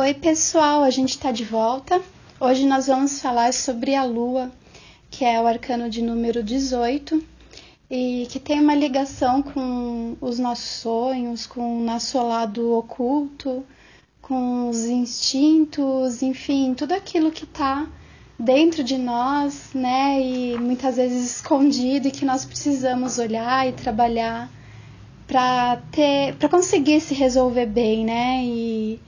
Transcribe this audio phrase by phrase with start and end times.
[0.00, 2.00] Oi, pessoal, a gente está de volta.
[2.38, 4.48] Hoje nós vamos falar sobre a Lua,
[5.10, 7.20] que é o arcano de número 18
[7.90, 13.66] e que tem uma ligação com os nossos sonhos, com o nosso lado oculto,
[14.22, 17.84] com os instintos, enfim, tudo aquilo que está
[18.38, 24.48] dentro de nós, né, e muitas vezes escondido e que nós precisamos olhar e trabalhar
[25.26, 29.00] para ter, para conseguir se resolver bem, né, e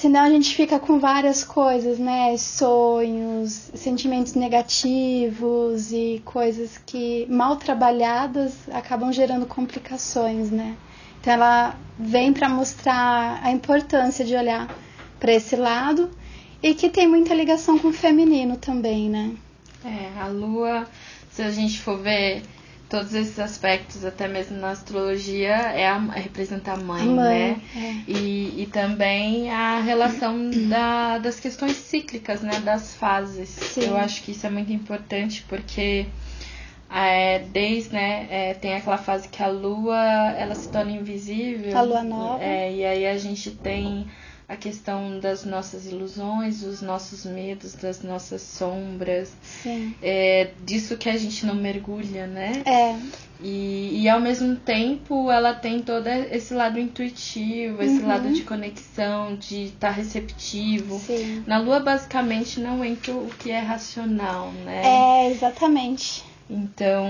[0.00, 2.34] senão a gente fica com várias coisas, né?
[2.38, 10.74] Sonhos, sentimentos negativos e coisas que mal trabalhadas acabam gerando complicações, né?
[11.20, 14.74] Então ela vem para mostrar a importância de olhar
[15.18, 16.10] para esse lado
[16.62, 19.32] e que tem muita ligação com o feminino também, né?
[19.84, 20.88] É, a lua,
[21.30, 22.42] se a gente for ver
[22.90, 27.38] todos esses aspectos, até mesmo na astrologia, é, a, é representar a mãe, A mãe,
[27.38, 27.62] né?
[27.76, 28.10] é.
[28.10, 32.60] E, e também a relação da, das questões cíclicas, né?
[32.60, 33.48] Das fases.
[33.48, 33.84] Sim.
[33.84, 36.06] Eu acho que isso é muito importante porque
[36.92, 41.78] é, desde, né, é, tem aquela fase que a lua ela se torna invisível.
[41.78, 42.42] A lua nova.
[42.42, 44.08] É, e aí a gente tem
[44.50, 49.94] a questão das nossas ilusões, dos nossos medos, das nossas sombras, Sim.
[50.02, 52.62] é, disso que a gente não mergulha, né?
[52.66, 52.96] É,
[53.42, 58.08] E, e ao mesmo tempo ela tem todo esse lado intuitivo, esse Uhum.
[58.08, 60.98] lado de conexão, de estar receptivo.
[60.98, 61.42] sim.
[61.46, 64.82] Na lua, basicamente, não entra o que é racional, né?
[64.84, 66.22] É, exatamente.
[66.50, 67.06] Então,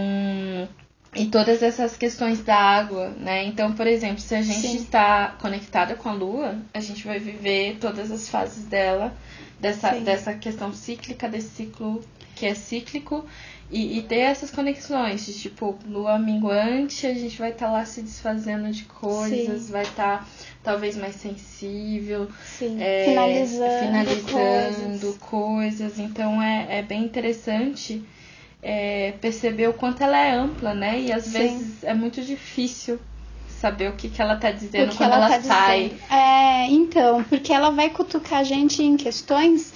[1.14, 3.44] e todas essas questões da água, né?
[3.44, 4.76] Então, por exemplo, se a gente Sim.
[4.76, 9.12] está conectada com a lua, a gente vai viver todas as fases dela,
[9.58, 10.04] dessa, Sim.
[10.04, 12.00] dessa questão cíclica, desse ciclo
[12.36, 13.24] que é cíclico,
[13.70, 18.02] e, e ter essas conexões, de tipo, lua minguante, a gente vai estar lá se
[18.02, 19.72] desfazendo de coisas, Sim.
[19.72, 20.28] vai estar
[20.62, 22.28] talvez mais sensível,
[22.78, 25.18] é, finalizando, finalizando coisas.
[25.18, 25.98] coisas.
[25.98, 28.02] Então é, é bem interessante
[28.62, 31.00] é, perceber o quanto ela é ampla, né?
[31.00, 31.30] E às Sim.
[31.32, 32.98] vezes é muito difícil
[33.48, 35.84] saber o que, que ela tá dizendo quando ela, tá sai.
[35.84, 36.00] dizendo.
[36.10, 39.72] É, então, porque ela vai cutucar a gente em questões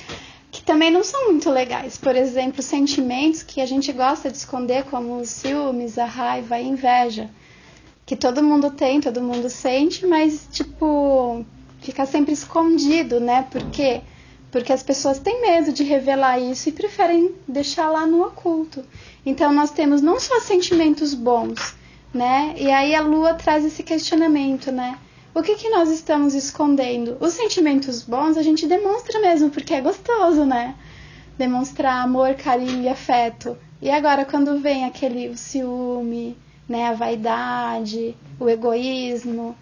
[0.51, 1.99] que também não são muito legais.
[1.99, 6.61] Por exemplo, sentimentos que a gente gosta de esconder, como os ciúmes, a raiva, a
[6.61, 7.29] inveja.
[8.07, 11.45] Que todo mundo tem, todo mundo sente, mas, tipo,
[11.81, 13.47] fica sempre escondido, né?
[13.51, 14.03] Por quê?
[14.55, 18.85] Porque as pessoas têm medo de revelar isso e preferem deixar lá no oculto.
[19.27, 21.75] Então, nós temos não só sentimentos bons,
[22.15, 22.55] né?
[22.57, 24.97] E aí a lua traz esse questionamento, né?
[25.35, 27.17] O que, que nós estamos escondendo?
[27.19, 30.77] Os sentimentos bons a gente demonstra mesmo, porque é gostoso, né?
[31.37, 33.59] Demonstrar amor, carinho e afeto.
[33.83, 36.39] E agora, quando vem aquele ciúme,
[36.69, 36.87] né?
[36.87, 39.57] A vaidade, o egoísmo,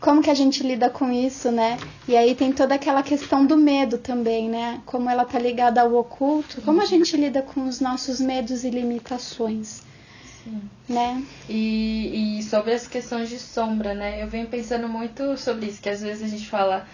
[0.00, 1.76] como que a gente lida com isso, né?
[2.08, 4.80] E aí tem toda aquela questão do medo também, né?
[4.86, 8.70] Como ela tá ligada ao oculto, como a gente lida com os nossos medos e
[8.70, 9.82] limitações,
[10.88, 11.22] né?
[11.48, 14.22] E, e sobre as questões de sombra, né?
[14.22, 16.86] Eu venho pensando muito sobre isso, que às vezes a gente fala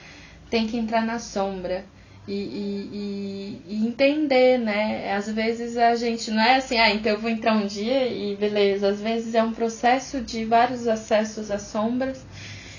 [0.51, 1.85] tem que entrar na sombra.
[2.29, 5.13] E, e, e- e entender, né?
[5.15, 8.35] Às vezes a gente não é assim, ah, então eu vou entrar um dia e
[8.35, 8.89] beleza.
[8.89, 12.27] Às vezes é um processo de vários acessos às sombras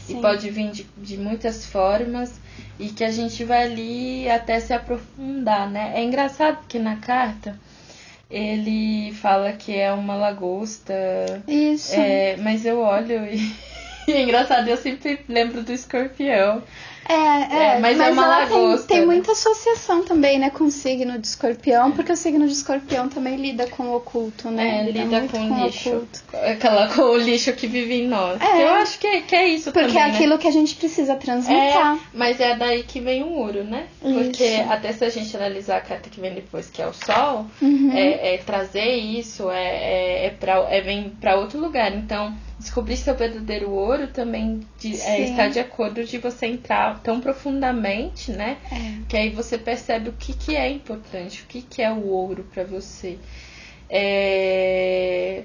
[0.07, 0.19] Sim.
[0.19, 2.39] e pode vir de, de muitas formas
[2.79, 5.93] e que a gente vai ali até se aprofundar, né?
[5.95, 7.59] É engraçado porque na carta
[8.29, 10.93] ele fala que é uma lagosta,
[11.47, 11.93] Isso.
[11.93, 13.53] é, mas eu olho e,
[14.07, 16.63] e é engraçado, eu sempre lembro do escorpião.
[17.09, 19.05] É, é, É, mas é uma ela tem- lagosta, Tem, né?
[19.05, 23.35] muita associação também, né, com o signo de escorpião, porque o signo de escorpião também
[23.37, 24.79] lida com o oculto, né?
[24.81, 25.89] É, Lida lida muito com o lixo.
[25.89, 26.19] oculto.
[26.33, 28.41] Aquela, com o lixo que vive em nós.
[28.41, 28.63] É.
[28.63, 30.13] Eu acho que, que é isso Porque também, é né?
[30.15, 31.95] aquilo que a gente precisa transmutar.
[31.95, 33.87] É, mas é daí que vem o muro, né?
[34.01, 34.71] Porque Isso.
[34.71, 37.91] até se a gente analisar a carta que vem depois, que é o sol, Uhum.
[37.93, 41.93] é, é trazer isso, é, é, é, pra, é vem para outro lugar.
[41.95, 47.19] Então, descobrir seu verdadeiro ouro também de- é, está de acordo de você entrar tão
[47.19, 48.57] profundamente, né?
[48.71, 48.99] É.
[49.07, 52.45] Que aí você percebe o que, que é importante, o que, que é o ouro
[52.53, 53.17] para você.
[53.89, 55.43] É,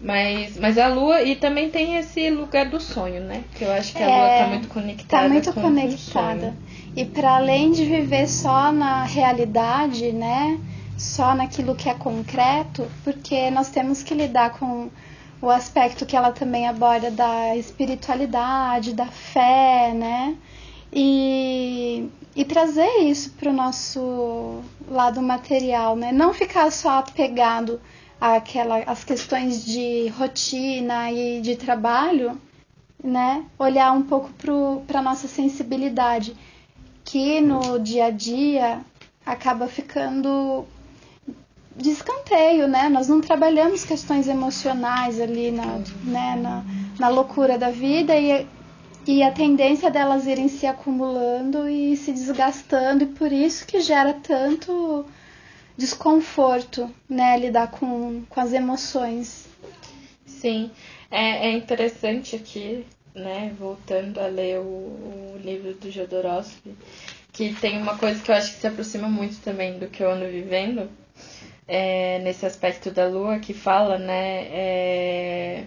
[0.00, 3.44] Mas, mas a lua, e também tem esse lugar do sonho, né?
[3.54, 5.22] Que eu acho que a lua É, tá muito conectada.
[5.22, 6.54] Tá muito com conectada.
[6.96, 10.58] E para além de viver só na realidade, né?
[10.98, 14.90] Só naquilo que é concreto, porque nós temos que lidar com
[15.40, 20.36] o aspecto que ela também aborda da espiritualidade, da fé, né?
[20.92, 26.12] E, e trazer isso para o nosso lado material, né?
[26.12, 27.80] Não ficar só apegado
[28.20, 32.38] àquela, às questões de rotina e de trabalho,
[33.02, 33.44] né?
[33.58, 34.30] Olhar um pouco
[34.86, 36.36] para a nossa sensibilidade,
[37.04, 38.80] que no dia a dia
[39.24, 40.66] acaba ficando
[41.76, 42.88] de escanteio, né?
[42.88, 46.64] Nós não trabalhamos questões emocionais ali na, né, na,
[46.98, 48.46] na loucura da vida e,
[49.06, 54.14] e a tendência delas irem se acumulando e se desgastando e por isso que gera
[54.14, 55.04] tanto
[55.76, 57.36] desconforto, né?
[57.38, 59.48] Lidar com, com as emoções.
[60.24, 60.70] Sim,
[61.10, 63.54] é, é interessante aqui, né?
[63.58, 66.74] Voltando a ler o, o livro do Jodorowsky,
[67.32, 70.10] que tem uma coisa que eu acho que se aproxima muito também do que eu
[70.10, 70.88] ando vivendo,
[71.66, 74.46] é, nesse aspecto da lua, que fala, né?
[74.50, 75.64] É,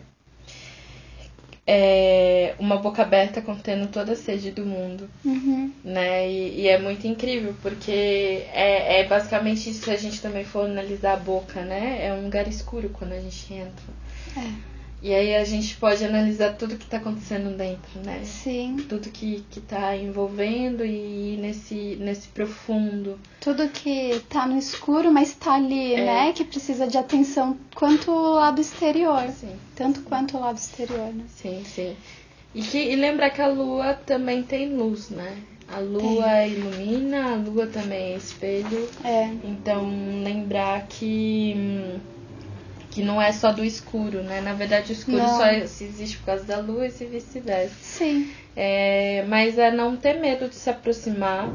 [1.68, 5.72] é uma boca aberta contendo toda a sede do mundo, uhum.
[5.84, 6.30] né?
[6.30, 10.66] E, e, é muito incrível porque é, é basicamente isso se a gente também for
[10.66, 12.06] analisar a boca, né?
[12.06, 13.86] É um lugar escuro quando a gente entra.
[14.38, 14.75] É.
[15.01, 18.21] E aí a gente pode analisar tudo que está acontecendo dentro, né?
[18.24, 18.77] Sim.
[18.89, 23.19] Tudo que, que tá envolvendo e nesse, nesse profundo.
[23.39, 26.06] Tudo que está no escuro, mas está ali, é.
[26.06, 26.33] né?
[26.33, 29.30] Que precisa de atenção quanto o lado exterior.
[29.30, 29.56] Sim.
[29.75, 31.25] Tanto quanto o lado exterior, né?
[31.36, 31.95] Sim, sim.
[32.56, 35.38] E, que, e lembrar que a lua também tem luz, né?
[35.68, 36.53] A lua tem.
[36.53, 38.89] ilumina, a lua também é espelho.
[39.03, 39.25] É.
[39.44, 39.88] Então,
[40.24, 41.53] lembrar que.
[41.56, 42.15] Hum,
[42.95, 44.39] que não é só do escuro, né?
[44.39, 45.38] Na verdade, o escuro não.
[45.38, 47.75] só existe por causa da luz e vice-versa.
[47.81, 48.31] Sim.
[48.56, 51.51] É, mas é não ter medo de se aproximar.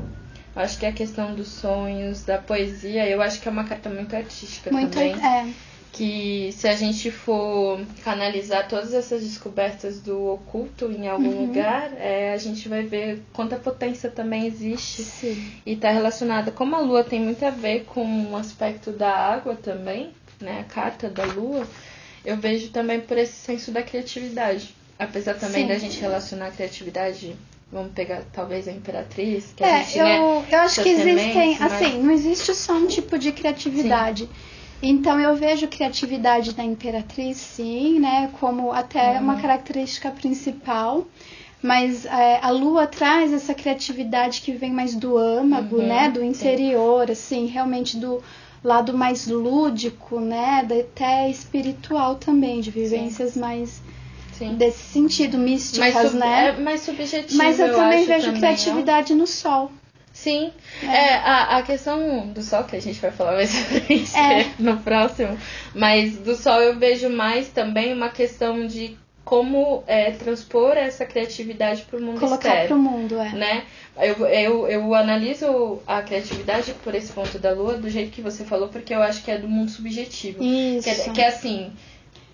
[0.54, 4.14] Acho que a questão dos sonhos, da poesia, eu acho que é uma carta muito
[4.14, 5.14] artística muito, também.
[5.14, 5.48] É.
[5.90, 11.46] Que se a gente for canalizar todas essas descobertas do oculto em algum uhum.
[11.46, 15.04] lugar, é, a gente vai ver quanta potência também existe.
[15.04, 15.52] Sim.
[15.64, 16.50] E está relacionada.
[16.50, 20.64] Como a lua tem muito a ver com o aspecto da água também, né, a
[20.64, 21.66] carta da lua,
[22.25, 24.75] eu vejo também por esse senso da criatividade.
[24.98, 25.69] Apesar também Sim.
[25.69, 27.34] da gente relacionar a criatividade,
[27.72, 31.56] vamos pegar talvez a imperatriz, que é, a gente, eu, né, eu acho que existem,
[31.58, 31.72] mas...
[31.72, 34.25] assim, não existe só um tipo de criatividade.
[34.25, 34.31] Sim.
[34.82, 39.20] Então eu vejo criatividade da imperatriz, sim, né, como até uhum.
[39.20, 41.06] uma característica principal.
[41.62, 46.08] Mas é, a lua traz essa criatividade que vem mais do âmago, uhum, né?
[46.08, 47.12] Do interior, sim.
[47.12, 48.22] assim, realmente do,
[48.62, 50.67] lado mais lúdico, né?
[50.81, 53.41] Até espiritual também, de vivências Sim.
[53.41, 53.83] mais
[54.33, 54.55] Sim.
[54.55, 56.49] desse sentido, místicas, mais né?
[56.49, 57.37] É mais subjetivo.
[57.37, 59.21] Mas eu, eu também vejo também, criatividade não?
[59.21, 59.71] no sol.
[60.12, 60.53] Sim,
[60.83, 60.87] é.
[60.87, 64.51] é, a, a questão do sol, que a gente vai falar mais sobre isso é.
[64.59, 65.39] no próximo,
[65.75, 71.82] mas do sol eu vejo mais também uma questão de como é, transpor essa criatividade
[71.82, 72.69] para o mundo Colocar externo.
[72.69, 73.32] para o mundo, é.
[73.32, 73.64] Né?
[73.96, 78.44] Eu, eu, eu analiso a criatividade por esse ponto da lua do jeito que você
[78.44, 80.43] falou, porque eu acho que é do mundo subjetivo.
[80.43, 80.84] Isso.
[80.84, 81.70] Que é, que é assim,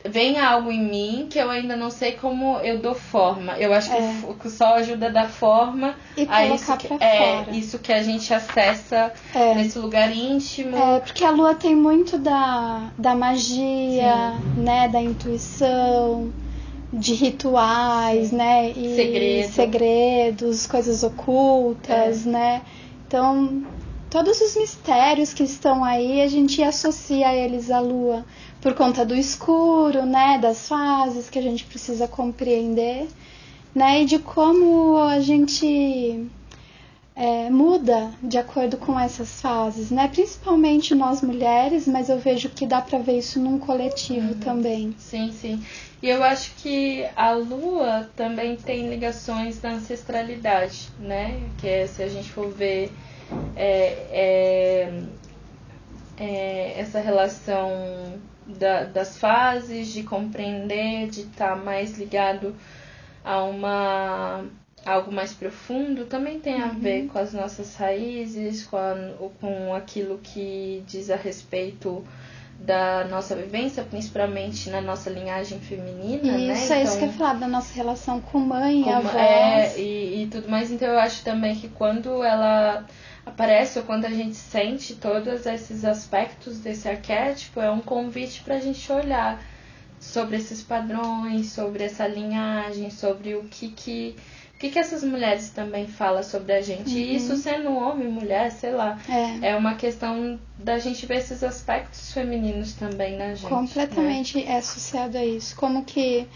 [0.09, 3.59] vem algo em mim que eu ainda não sei como eu dou forma.
[3.59, 4.15] Eu acho que, é.
[4.29, 8.03] o, que sol ajuda a dar forma e a isso que, é, isso que a
[8.03, 9.55] gente acessa é.
[9.55, 10.77] nesse lugar íntimo.
[10.77, 14.63] É, porque a lua tem muito da, da magia, Sim.
[14.63, 16.33] né, da intuição
[16.97, 18.71] de rituais, né?
[18.71, 19.53] E Segredo.
[19.53, 22.31] segredos, coisas ocultas, é.
[22.31, 22.63] né?
[23.07, 23.65] Então,
[24.11, 28.25] todos os mistérios que estão aí, a gente associa eles à lua
[28.61, 33.07] por conta do escuro, né, das fases que a gente precisa compreender,
[33.75, 36.27] né, e de como a gente
[37.17, 40.07] é, muda de acordo com essas fases, né?
[40.07, 44.41] Principalmente nós mulheres, mas eu vejo que dá para ver isso num coletivo uhum.
[44.41, 44.95] também.
[44.99, 45.65] Sim, sim.
[46.03, 51.41] E eu acho que a Lua também tem ligações da ancestralidade, né?
[51.57, 52.93] Que é, se a gente for ver
[53.57, 55.03] é, é,
[56.19, 62.55] é, essa relação da, das fases, de compreender, de estar tá mais ligado
[63.25, 64.45] a uma
[64.87, 66.79] algo mais profundo também tem a uhum.
[66.79, 68.95] ver com as nossas raízes, com, a,
[69.41, 72.05] com aquilo que diz a respeito
[72.59, 76.55] da nossa vivência, principalmente na nossa linhagem feminina, isso, né?
[76.55, 79.15] Isso, é isso que eu ia falar, da nossa relação com mãe com, avós.
[79.15, 80.71] É, e, e tudo mais.
[80.71, 82.87] Então eu acho também que quando ela
[83.27, 88.55] aparece ou quando a gente sente todos esses aspectos desse arquétipo, é um convite para
[88.55, 89.43] a gente olhar
[90.01, 94.17] sobre esses padrões, sobre essa linhagem, sobre o que que
[94.67, 96.91] que, que essas mulheres também falam sobre a gente?
[96.91, 96.97] Uhum.
[96.97, 98.99] E isso sendo homem, mulher, sei lá.
[99.09, 99.51] É.
[99.51, 103.49] é uma questão da gente ver esses aspectos femininos também na gente.
[103.49, 104.53] Completamente né?
[104.53, 105.55] é associado a isso.
[105.57, 106.27] Como que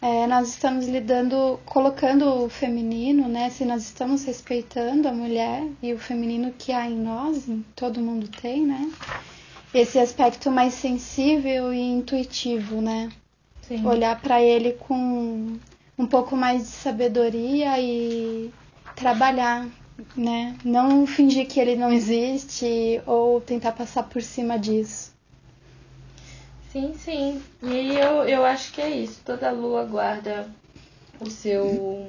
[0.00, 3.50] é, nós estamos lidando, colocando o feminino, né?
[3.50, 8.28] Se nós estamos respeitando a mulher e o feminino que há em nós, todo mundo
[8.28, 8.90] tem, né?
[9.72, 13.10] Esse aspecto mais sensível e intuitivo, né?
[13.62, 13.84] Sim.
[13.86, 15.58] Olhar para ele com
[15.98, 18.52] um pouco mais de sabedoria e
[18.94, 19.68] trabalhar
[20.16, 20.56] né?
[20.64, 25.12] Não fingir que ele não existe ou tentar passar por cima disso.
[26.70, 27.42] Sim, sim.
[27.62, 29.20] E eu, eu acho que é isso.
[29.24, 30.48] Toda lua guarda
[31.18, 32.08] o seu,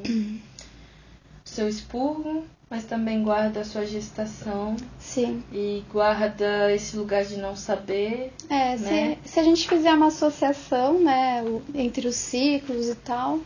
[1.43, 4.75] seu expurgo, mas também guarda a sua gestação.
[5.00, 5.43] Sim.
[5.51, 8.34] E guarda esse lugar de não saber.
[8.50, 9.17] É, né?
[9.24, 11.41] se, se a gente fizer uma associação, né,
[11.74, 13.39] entre os ciclos e tal,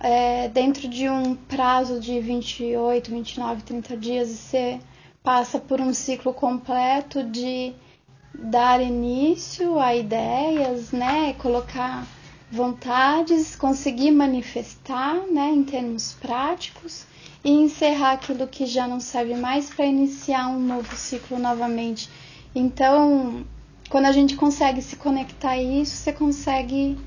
[0.00, 4.80] é, dentro de um prazo de 28, 29, 30 dias, você
[5.22, 7.74] passa por um ciclo completo de
[8.34, 12.06] dar início a ideias, né, colocar
[12.50, 17.04] vontades, conseguir manifestar, né, em termos práticos
[17.44, 22.08] e encerrar aquilo que já não serve mais para iniciar um novo ciclo novamente.
[22.54, 23.44] Então,
[23.90, 26.98] quando a gente consegue se conectar a isso, você consegue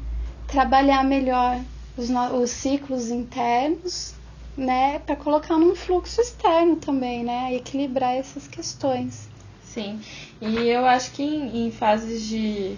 [0.48, 1.60] trabalhar melhor
[1.98, 4.14] os, os ciclos internos,
[4.56, 9.30] né, para colocar num fluxo externo também, né, equilibrar essas questões.
[9.64, 10.00] Sim,
[10.40, 12.78] e eu acho que em, em fases de,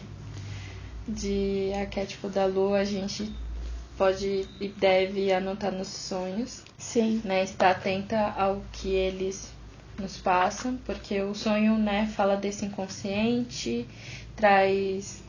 [1.08, 3.32] de arquétipo da lua a gente
[3.98, 6.64] pode e deve anotar nos sonhos.
[6.78, 7.22] Sim.
[7.24, 9.54] Né, estar atenta ao que eles
[9.98, 13.88] nos passam, porque o sonho, né, fala desse inconsciente,
[14.36, 15.24] traz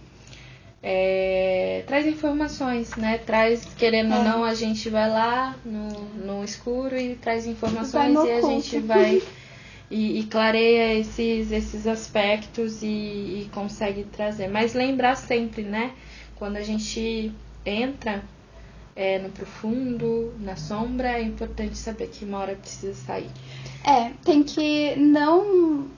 [0.88, 3.19] é, traz informações, né?
[3.19, 4.19] Traz, querendo é.
[4.19, 8.78] ou não, a gente vai lá no, no escuro e traz informações e a gente
[8.78, 9.21] vai
[9.90, 14.47] e, e, clareia esses, esses aspectos e, e consegue trazer.
[14.47, 15.90] Mas lembrar sempre, né?
[16.37, 17.33] Quando a gente
[17.64, 18.23] entra
[18.95, 23.31] é, no profundo, na sombra, é importante saber que uma hora precisa sair.
[23.85, 25.88] É, tem que não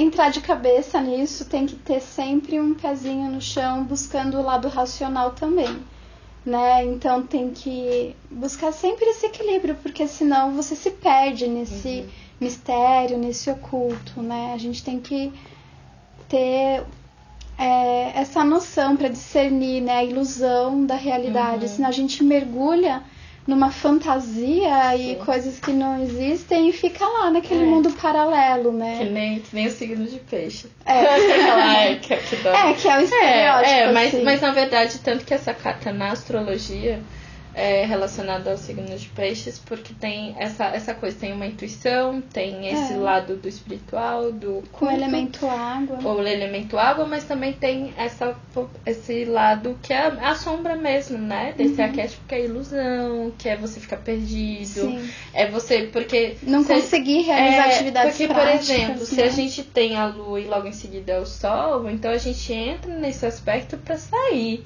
[0.00, 4.68] entrar de cabeça nisso, tem que ter sempre um pezinho no chão, buscando o lado
[4.68, 5.78] racional também.
[6.44, 6.84] Né?
[6.84, 12.08] Então tem que buscar sempre esse equilíbrio, porque senão você se perde nesse uhum.
[12.40, 14.52] mistério, nesse oculto, né?
[14.54, 15.30] A gente tem que
[16.26, 16.82] ter
[17.58, 21.70] é, essa noção para discernir né, a ilusão da realidade, uhum.
[21.70, 23.02] senão a gente mergulha
[23.46, 27.66] numa fantasia e coisas que não existem e fica lá naquele é.
[27.66, 28.98] mundo paralelo, né?
[28.98, 30.68] Que nem, que nem o signo de peixe.
[30.84, 31.00] É.
[31.92, 33.70] é, que, que, é, que é o estereótipo.
[33.70, 34.22] É, é mas, assim.
[34.22, 37.00] mas na verdade, tanto que essa carta na astrologia
[37.54, 42.68] é, relacionado ao signo de peixes, porque tem essa, essa coisa, tem uma intuição, tem
[42.68, 42.96] esse é.
[42.96, 45.98] lado do espiritual, do com o elemento água.
[46.04, 48.36] Ou o elemento água, mas também tem essa,
[48.86, 51.52] esse lado que é a sombra mesmo, né?
[51.56, 51.86] Desse uhum.
[51.86, 54.64] arquétipo que é ilusão, que é você ficar perdido.
[54.64, 55.10] Sim.
[55.32, 56.36] É você, porque.
[56.42, 59.04] Não se, conseguir realizar é, atividades Porque, práticas, por exemplo, né?
[59.04, 62.18] se a gente tem a lua e logo em seguida é o sol, então a
[62.18, 64.64] gente entra nesse aspecto para sair.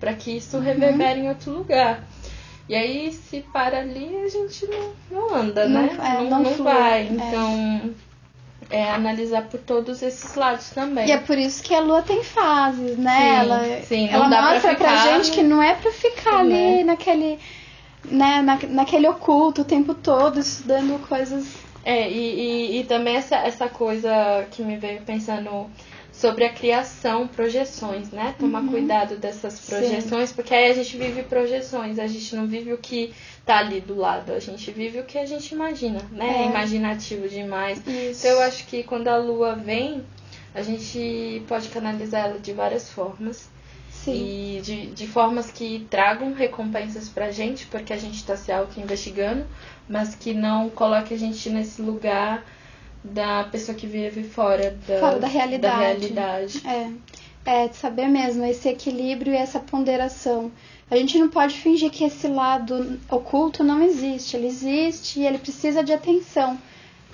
[0.00, 0.62] para que isso uhum.
[0.62, 2.04] reverbere em outro lugar.
[2.68, 5.98] E aí, se para ali, a gente não, não anda, não, né?
[6.00, 7.02] É, não, não, não vai.
[7.02, 7.04] É.
[7.10, 7.94] Então,
[8.70, 11.06] é analisar por todos esses lados também.
[11.06, 13.18] E é por isso que a lua tem fases, né?
[13.18, 16.84] Sim, ela sim, ela mostra pra, pra gente que não é pra ficar ali é.
[16.84, 17.38] naquele.
[18.04, 21.46] Né, na, naquele oculto o tempo todo, estudando coisas.
[21.82, 25.70] É, e, e, e também essa, essa coisa que me veio pensando
[26.14, 28.34] sobre a criação, projeções, né?
[28.38, 28.68] Tomar uhum.
[28.68, 30.34] cuidado dessas projeções, Sim.
[30.34, 33.12] porque aí a gente vive projeções, a gente não vive o que
[33.44, 36.44] tá ali do lado, a gente vive o que a gente imagina, né?
[36.44, 37.78] É, imaginativo demais.
[37.86, 38.26] Isso.
[38.26, 40.04] Então eu acho que quando a lua vem,
[40.54, 43.52] a gente pode canalizar ela de várias formas.
[43.90, 44.12] Sim.
[44.12, 49.46] E de, de formas que tragam recompensas pra gente, porque a gente tá se auto-investigando,
[49.88, 52.44] mas que não coloque a gente nesse lugar
[53.04, 55.76] da pessoa que vive fora da, fora da realidade.
[55.76, 56.62] Da realidade.
[56.66, 56.90] É.
[57.46, 60.50] É, de saber mesmo esse equilíbrio e essa ponderação.
[60.90, 64.34] A gente não pode fingir que esse lado oculto não existe.
[64.34, 66.58] Ele existe e ele precisa de atenção.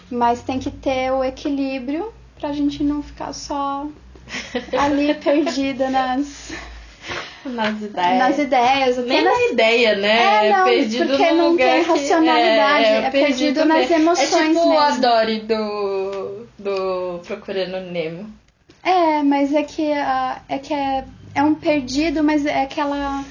[0.08, 3.88] Mas tem que ter o equilíbrio pra gente não ficar só
[4.78, 6.52] ali perdida nas
[7.50, 8.18] nas ideias.
[8.18, 8.96] Nas ideias.
[8.98, 9.32] Nem nas...
[9.32, 10.46] na ideia, né?
[10.46, 12.84] É, não, perdido porque não tem racionalidade.
[12.84, 14.72] É, é, é perdido, perdido nas emoções É tipo mesmo.
[14.72, 18.30] o Adore do, do Procurando Nemo.
[18.82, 21.04] É, mas é que, uh, é, que é,
[21.34, 23.24] é um perdido, mas é aquela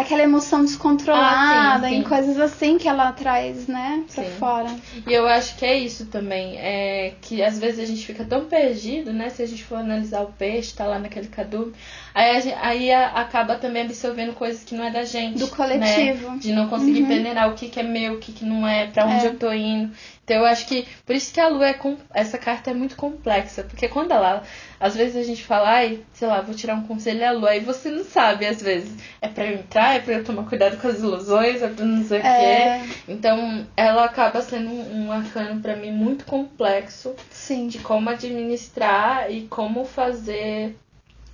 [0.00, 2.00] aquela emoção descontrolada, ah, sim, sim.
[2.00, 4.30] em coisas assim que ela traz, né, pra sim.
[4.38, 4.76] fora.
[5.06, 8.46] E eu acho que é isso também, é que às vezes a gente fica tão
[8.46, 11.72] perdido, né, se a gente for analisar o peixe, tá lá naquele cadume,
[12.14, 15.38] aí, gente, aí acaba também absorvendo coisas que não é da gente.
[15.38, 16.30] Do coletivo.
[16.30, 16.38] Né?
[16.38, 17.08] De não conseguir uhum.
[17.08, 19.28] peneirar o que, que é meu, o que, que não é, pra onde é.
[19.28, 19.92] eu tô indo.
[20.30, 21.96] Então eu acho que por isso que a lua é com...
[22.14, 24.44] essa carta é muito complexa, porque quando ela
[24.78, 27.60] às vezes a gente fala, ai, sei lá, vou tirar um conselho à lua, aí
[27.60, 30.88] você não sabe às vezes, é para eu entrar, é para eu tomar cuidado com
[30.88, 32.80] as ilusões, é para não sei o é...
[32.80, 32.94] quê.
[33.08, 37.68] Então, ela acaba sendo um, um arcano para mim muito complexo Sim.
[37.68, 40.76] de como administrar e como fazer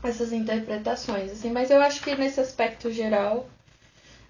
[0.03, 3.49] essas interpretações, assim, mas eu acho que nesse aspecto geral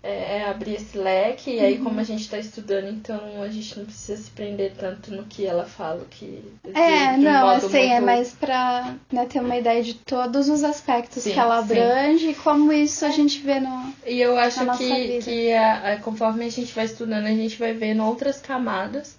[0.07, 1.85] é, é abrir esse leque, e aí, uhum.
[1.85, 5.45] como a gente está estudando, então a gente não precisa se prender tanto no que
[5.45, 6.43] ela fala, que.
[6.73, 7.97] É, não, assim, é muito...
[7.97, 12.27] é mais pra né, ter uma ideia de todos os aspectos sim, que ela abrange
[12.27, 12.31] sim.
[12.31, 13.93] e como isso a gente vê no.
[14.07, 17.73] E eu acho que, que a, a, conforme a gente vai estudando, a gente vai
[17.73, 19.17] vendo outras camadas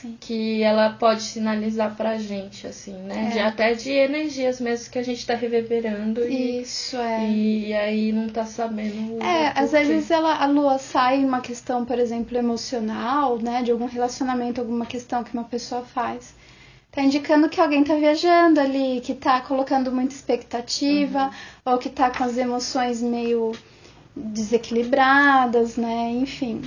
[0.00, 0.16] Sim.
[0.18, 3.28] que ela pode sinalizar pra gente, assim, né?
[3.28, 3.30] É.
[3.32, 6.26] De, até de energias mesmo que a gente tá reverberando.
[6.26, 7.30] Isso, e, é.
[7.30, 9.22] E aí não tá sabendo.
[9.22, 13.62] É, às vezes ela, a lua sai uma questão, por exemplo, emocional, né?
[13.62, 16.34] De algum relacionamento, alguma questão que uma pessoa faz.
[16.90, 21.72] Tá indicando que alguém tá viajando ali, que tá colocando muita expectativa, uhum.
[21.72, 23.52] ou que tá com as emoções meio
[24.16, 26.10] desequilibradas, né?
[26.12, 26.62] Enfim.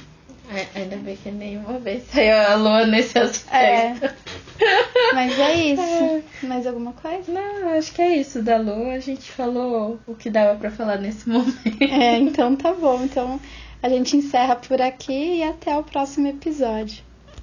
[0.50, 4.06] É, ainda bem que nenhuma vez saiu a lua nesse aspecto.
[4.06, 4.14] É.
[5.14, 5.82] Mas é isso.
[5.82, 6.24] É.
[6.48, 7.32] Mais alguma coisa?
[7.32, 8.42] Não, acho que é isso.
[8.42, 11.82] Da lua a gente falou o que dava para falar nesse momento.
[11.82, 13.04] É, então tá bom.
[13.04, 13.40] Então
[13.82, 17.04] a gente encerra por aqui e até o próximo episódio.